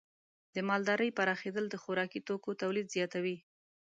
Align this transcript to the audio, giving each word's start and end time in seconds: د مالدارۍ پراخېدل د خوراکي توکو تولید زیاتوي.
د 0.55 0.57
مالدارۍ 0.69 1.09
پراخېدل 1.17 1.65
د 1.69 1.75
خوراکي 1.83 2.19
توکو 2.27 2.59
تولید 2.61 2.87
زیاتوي. 2.95 3.37